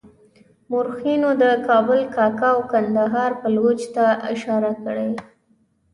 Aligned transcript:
مورخینو 0.69 1.29
د 1.41 1.43
کابل 1.67 1.99
کاکه 2.15 2.49
او 2.55 2.59
کندهار 2.71 3.31
پایلوچ 3.41 3.81
ته 3.95 4.05
اشاره 4.31 4.71
کړې. 4.83 5.09